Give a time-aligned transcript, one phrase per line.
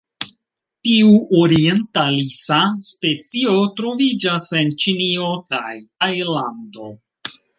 [0.87, 2.57] Tiu orientalisa
[2.87, 6.91] specio troviĝas en Ĉinio kaj Tajlando.